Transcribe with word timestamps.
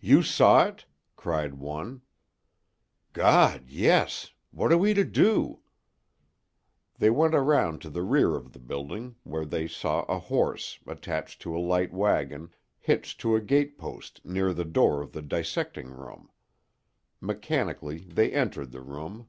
"You 0.00 0.22
saw 0.22 0.64
it?" 0.64 0.86
cried 1.14 1.52
one. 1.58 2.00
"God! 3.12 3.68
yes—what 3.68 4.72
are 4.72 4.78
we 4.78 4.94
to 4.94 5.04
do?" 5.04 5.60
They 6.96 7.10
went 7.10 7.34
around 7.34 7.82
to 7.82 7.90
the 7.90 8.00
rear 8.00 8.34
of 8.34 8.54
the 8.54 8.60
building, 8.60 9.16
where 9.24 9.44
they 9.44 9.68
saw 9.68 10.04
a 10.04 10.18
horse, 10.18 10.80
attached 10.86 11.42
to 11.42 11.54
a 11.54 11.60
light 11.60 11.92
wagon, 11.92 12.54
hitched 12.78 13.20
to 13.20 13.36
a 13.36 13.42
gatepost 13.42 14.24
near 14.24 14.54
the 14.54 14.64
door 14.64 15.02
of 15.02 15.12
the 15.12 15.20
dissecting 15.20 15.88
room. 15.90 16.30
Mechanically 17.20 17.98
they 18.08 18.32
entered 18.32 18.72
the 18.72 18.80
room. 18.80 19.28